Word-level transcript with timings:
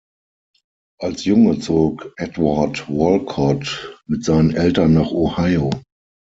Als 0.99 1.25
Junge 1.25 1.59
zog 1.59 2.11
Edward 2.17 2.89
Wolcott 2.89 3.99
mit 4.07 4.25
seinen 4.25 4.49
Eltern 4.55 4.95
nach 4.95 5.11
Ohio. 5.11 5.69